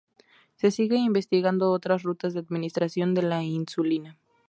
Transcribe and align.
Se 0.55 0.71
sigue 0.71 0.95
investigando 0.97 1.69
otras 1.69 2.01
rutas 2.01 2.33
de 2.33 2.39
administración 2.39 3.13
de 3.13 3.21
la 3.21 3.43
insulina. 3.43 4.17